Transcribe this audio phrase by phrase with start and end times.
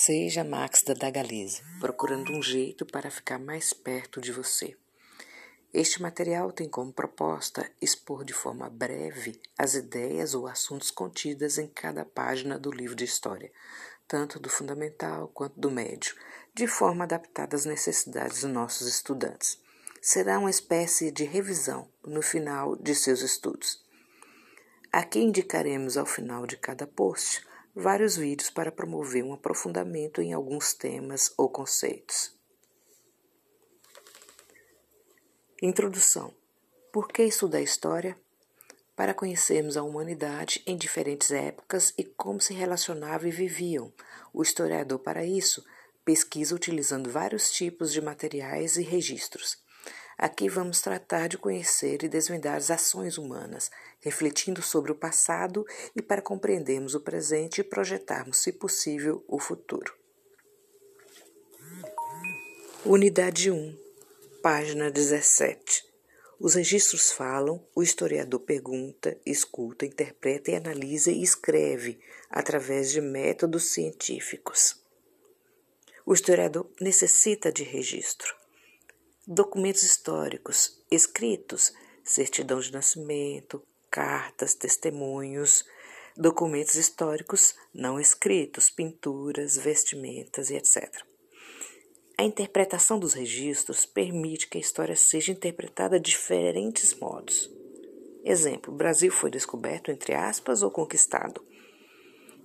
[0.00, 4.76] Seja Max da Dagalise, procurando um jeito para ficar mais perto de você.
[5.74, 11.66] Este material tem como proposta expor de forma breve as ideias ou assuntos contidas em
[11.66, 13.50] cada página do livro de história,
[14.06, 16.14] tanto do fundamental quanto do médio,
[16.54, 19.58] de forma adaptada às necessidades dos nossos estudantes.
[20.00, 23.84] Será uma espécie de revisão no final de seus estudos.
[24.92, 27.47] Aqui indicaremos ao final de cada post
[27.78, 32.36] vários vídeos para promover um aprofundamento em alguns temas ou conceitos.
[35.62, 36.34] Introdução:
[36.92, 38.18] Por que estudar história?
[38.96, 43.92] Para conhecermos a humanidade em diferentes épocas e como se relacionavam e viviam.
[44.34, 45.64] O historiador, para isso,
[46.04, 49.56] pesquisa utilizando vários tipos de materiais e registros.
[50.18, 55.64] Aqui vamos tratar de conhecer e desvendar as ações humanas, refletindo sobre o passado
[55.94, 59.94] e para compreendermos o presente e projetarmos, se possível, o futuro.
[62.84, 63.78] Unidade 1,
[64.42, 65.86] página 17.
[66.40, 73.70] Os registros falam, o historiador pergunta, escuta, interpreta e analisa e escreve através de métodos
[73.70, 74.82] científicos.
[76.04, 78.37] O historiador necessita de registro
[79.30, 85.66] documentos históricos escritos, certidão de nascimento, cartas, testemunhos,
[86.16, 90.90] documentos históricos não escritos, pinturas, vestimentas e etc.
[92.16, 97.50] A interpretação dos registros permite que a história seja interpretada de diferentes modos.
[98.24, 101.44] Exemplo: o Brasil foi descoberto, entre aspas, ou conquistado.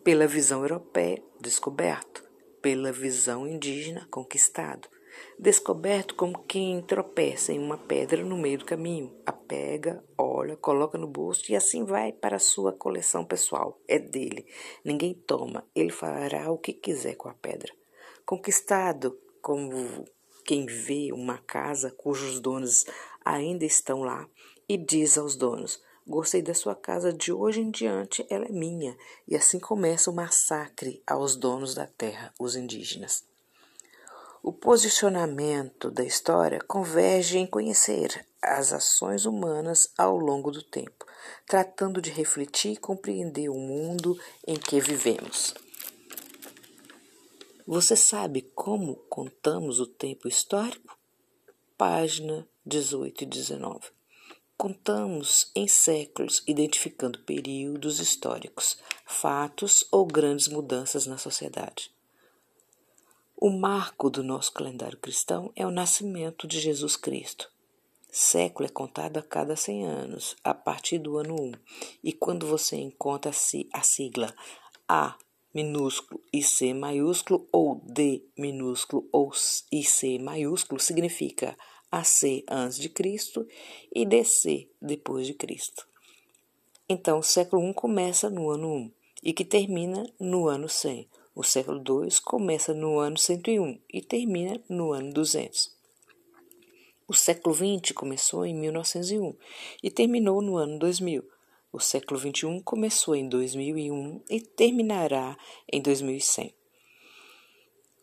[0.03, 2.29] Pela visão europeia, descoberto.
[2.61, 4.92] Pela visão indígena, conquistado
[5.37, 9.13] descoberto como quem tropeça em uma pedra no meio do caminho.
[9.25, 13.79] A pega, olha, coloca no bolso e assim vai para a sua coleção pessoal.
[13.87, 14.45] É dele.
[14.83, 15.65] Ninguém toma.
[15.75, 17.73] Ele fará o que quiser com a pedra.
[18.25, 20.05] Conquistado como
[20.45, 22.85] quem vê uma casa cujos donos
[23.23, 24.27] ainda estão lá
[24.67, 28.97] e diz aos donos: Gostei da sua casa, de hoje em diante ela é minha.
[29.27, 33.25] E assim começa o massacre aos donos da terra, os indígenas.
[34.45, 41.05] O posicionamento da história converge em conhecer as ações humanas ao longo do tempo,
[41.47, 45.53] tratando de refletir e compreender o mundo em que vivemos.
[47.65, 50.99] Você sabe como contamos o tempo histórico?
[51.77, 53.79] Página 18 e 19.
[54.57, 61.92] Contamos em séculos, identificando períodos históricos, fatos ou grandes mudanças na sociedade.
[63.35, 67.51] O marco do nosso calendário cristão é o nascimento de Jesus Cristo.
[68.09, 71.51] Século é contado a cada 100 anos, a partir do ano 1.
[72.03, 74.33] E quando você encontra a sigla
[74.87, 75.17] A
[75.53, 79.31] minúsculo e C maiúsculo, ou D minúsculo ou
[79.71, 81.57] e C maiúsculo, significa
[81.91, 83.45] AC antes de Cristo
[83.93, 85.85] e DC depois de Cristo.
[86.87, 88.91] Então, o século I começa no ano 1
[89.23, 94.61] e que termina no ano 100 o século II começa no ano 101 e termina
[94.69, 95.75] no ano 200.
[97.07, 99.35] O século XX começou em 1901
[99.81, 101.27] e terminou no ano 2000.
[101.71, 105.35] O século XXI começou em 2001 e terminará
[105.71, 106.53] em 2100.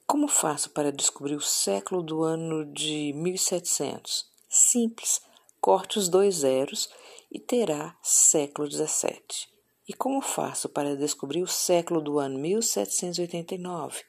[0.06, 4.28] Como faço para descobrir o século do ano de 1700?
[4.48, 5.22] Simples,
[5.60, 6.90] corte os dois zeros
[7.30, 9.49] e terá século XVII.
[9.90, 14.04] E como faço para descobrir o século do ano 1789?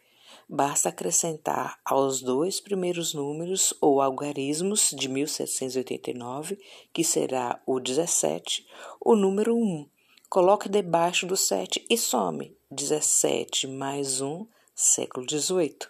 [0.47, 6.59] Basta acrescentar aos dois primeiros números ou algarismos de 1789,
[6.94, 8.64] que será o 17,
[9.03, 9.90] o número 1.
[10.30, 15.90] Coloque debaixo do 7 e some 17 mais 1, século 18.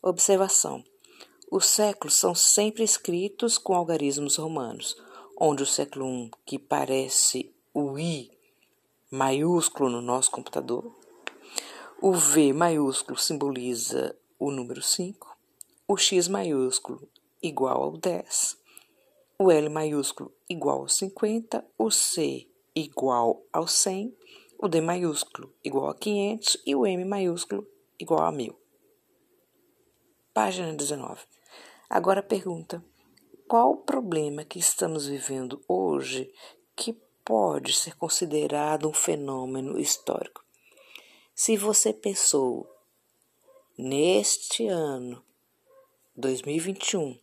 [0.00, 0.84] Observação:
[1.50, 4.96] os séculos são sempre escritos com algarismos romanos,
[5.36, 8.38] onde o século 1, que parece o I
[9.10, 10.96] maiúsculo no nosso computador.
[12.00, 15.36] O V maiúsculo simboliza o número 5.
[15.88, 17.08] O X maiúsculo
[17.42, 18.56] igual ao 10.
[19.36, 21.66] O L maiúsculo igual ao 50.
[21.76, 24.16] O C igual ao 100.
[24.56, 26.62] O D maiúsculo igual a 500.
[26.64, 27.66] E o M maiúsculo
[27.98, 28.56] igual a 1000.
[30.32, 31.20] Página 19.
[31.88, 32.84] Agora pergunta:
[33.48, 36.32] qual o problema que estamos vivendo hoje
[36.76, 40.44] que pode ser considerado um fenômeno histórico.
[41.34, 42.68] Se você pensou
[43.78, 45.22] neste ano
[46.16, 47.18] 2021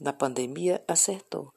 [0.00, 1.52] na pandemia, acertou.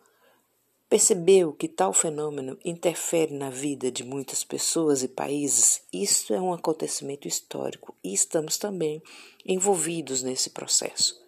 [0.89, 5.81] Percebeu que tal fenômeno interfere na vida de muitas pessoas e países?
[5.91, 9.01] Isso é um acontecimento histórico e estamos também
[9.45, 11.19] envolvidos nesse processo.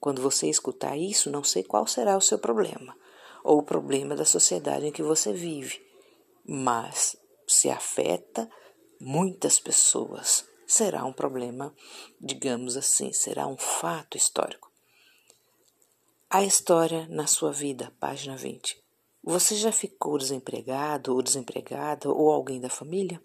[0.00, 2.96] Quando você escutar isso, não sei qual será o seu problema
[3.44, 5.80] ou o problema da sociedade em que você vive,
[6.44, 7.16] mas
[7.46, 8.48] se afeta
[9.00, 11.74] muitas pessoas, será um problema,
[12.20, 14.70] digamos assim, será um fato histórico.
[16.28, 18.80] A história na sua vida, página 20.
[19.22, 23.20] Você já ficou desempregado ou desempregada ou alguém da família?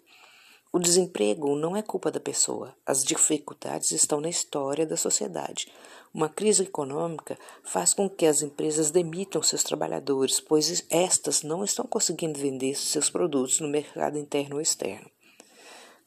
[0.72, 2.74] O desemprego não é culpa da pessoa.
[2.84, 5.72] As dificuldades estão na história da sociedade.
[6.12, 11.86] Uma crise econômica faz com que as empresas demitam seus trabalhadores, pois estas não estão
[11.86, 15.10] conseguindo vender seus produtos no mercado interno ou externo.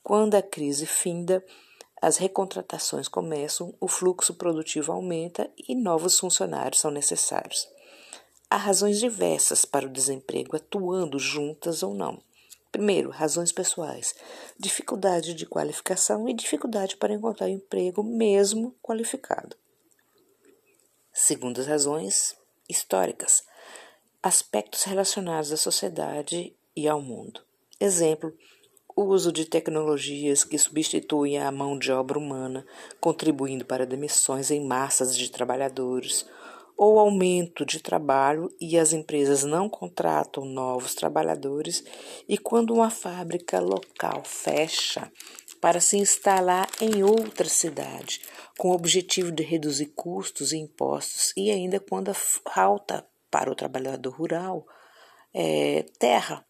[0.04, 1.44] Quando a crise finda,
[2.02, 7.68] as recontratações começam, o fluxo produtivo aumenta e novos funcionários são necessários.
[8.50, 12.20] Há razões diversas para o desemprego, atuando juntas ou não.
[12.72, 14.14] Primeiro, razões pessoais:
[14.58, 19.56] dificuldade de qualificação e dificuldade para encontrar emprego, mesmo qualificado.
[21.12, 22.36] Segundo, as razões
[22.70, 23.44] históricas:
[24.22, 27.42] aspectos relacionados à sociedade e ao mundo.
[27.80, 28.34] Exemplo:
[28.96, 32.66] o uso de tecnologias que substituem a mão de obra humana,
[33.00, 36.26] contribuindo para demissões em massas de trabalhadores
[36.80, 41.84] ou aumento de trabalho e as empresas não contratam novos trabalhadores,
[42.26, 45.12] e quando uma fábrica local fecha
[45.60, 48.22] para se instalar em outra cidade,
[48.58, 54.14] com o objetivo de reduzir custos e impostos, e ainda quando falta para o trabalhador
[54.14, 54.66] rural
[55.34, 56.46] é, terra,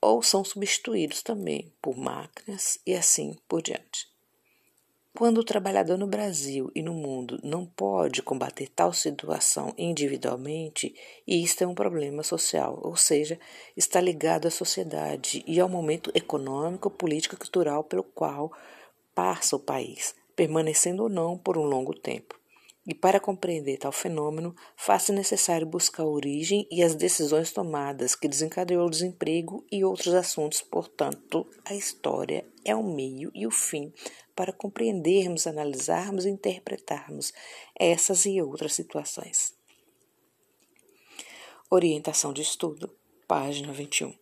[0.00, 4.13] ou são substituídos também por máquinas e assim por diante.
[5.16, 10.92] Quando o trabalhador no Brasil e no mundo não pode combater tal situação individualmente,
[11.24, 13.38] isto é um problema social, ou seja,
[13.76, 18.50] está ligado à sociedade e ao momento econômico, político e cultural pelo qual
[19.14, 22.34] passa o país, permanecendo ou não por um longo tempo.
[22.86, 28.28] E para compreender tal fenômeno, faz-se necessário buscar a origem e as decisões tomadas que
[28.28, 30.60] desencadeou o desemprego e outros assuntos.
[30.60, 33.90] Portanto, a história é o meio e o fim
[34.36, 37.32] para compreendermos, analisarmos e interpretarmos
[37.78, 39.54] essas e outras situações.
[41.70, 42.94] Orientação de estudo,
[43.26, 44.14] página 21.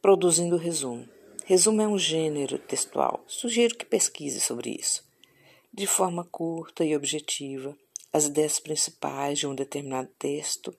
[0.00, 1.08] Produzindo resumo.
[1.44, 3.22] Resumo é um gênero textual.
[3.28, 5.11] Sugiro que pesquise sobre isso.
[5.74, 7.74] De forma curta e objetiva,
[8.12, 10.74] as ideias principais de um determinado texto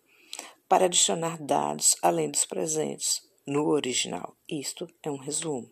[0.69, 4.37] para adicionar dados além dos presentes no original.
[4.47, 5.67] Isto é um resumo.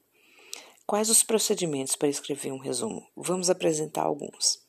[0.87, 3.07] Quais os procedimentos para escrever um resumo?
[3.15, 4.59] Vamos apresentar alguns.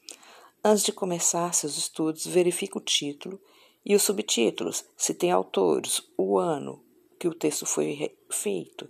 [0.62, 3.40] Antes de começar seus estudos, verifique o título
[3.86, 6.84] e os subtítulos, se tem autores, o ano
[7.18, 8.86] que o texto foi feito,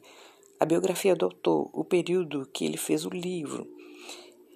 [0.59, 3.65] a biografia do autor, o período que ele fez o livro,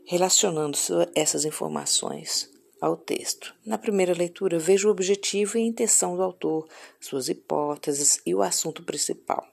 [0.06, 0.78] relacionando
[1.14, 2.50] essas informações
[2.80, 3.54] ao texto.
[3.64, 6.68] Na primeira leitura, veja o objetivo e a intenção do autor,
[7.00, 9.46] suas hipóteses e o assunto principal.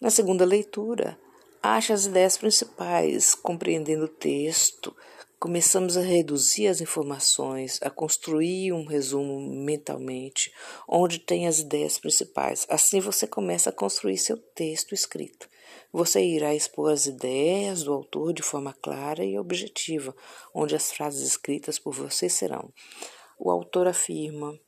[0.00, 1.18] Na segunda leitura,
[1.62, 4.96] Ache as ideias principais, compreendendo o texto,
[5.40, 10.52] começamos a reduzir as informações, a construir um resumo mentalmente,
[10.86, 12.66] onde tem as ideias principais.
[12.68, 15.48] Assim você começa a construir seu texto escrito.
[15.90, 20.14] Você irá expor as ideias do autor de forma clara e objetiva,
[20.54, 22.70] onde as frases escritas por você serão:
[23.38, 24.60] o autor afirma,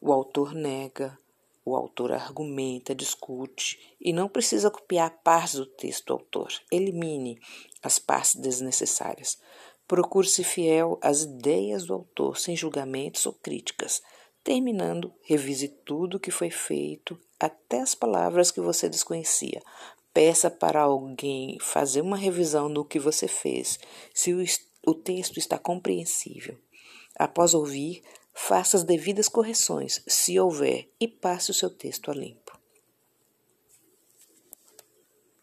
[0.00, 1.16] o autor nega,
[1.62, 6.48] o autor argumenta, discute e não precisa copiar partes do texto do autor.
[6.72, 7.38] Elimine
[7.82, 9.38] as partes desnecessárias.
[9.86, 14.02] Procure ser fiel às ideias do autor, sem julgamentos ou críticas.
[14.42, 19.62] Terminando, revise tudo o que foi feito, até as palavras que você desconhecia.
[20.12, 23.78] Peça para alguém fazer uma revisão do que você fez,
[24.14, 24.42] se o,
[24.86, 26.56] o texto está compreensível.
[27.18, 28.02] Após ouvir,
[28.38, 32.45] Faça as devidas correções, se houver, e passe o seu texto a limpo.